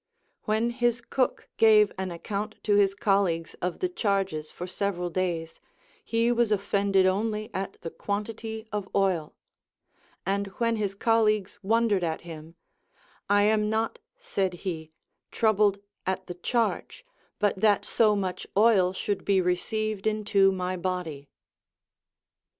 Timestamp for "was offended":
6.31-7.05